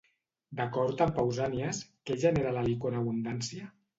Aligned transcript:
D'acord 0.59 1.03
amb 1.05 1.13
Pausànies, 1.19 1.83
què 2.09 2.17
genera 2.25 2.53
l'Helicó 2.57 2.93
en 2.95 2.99
abundància? 3.05 3.71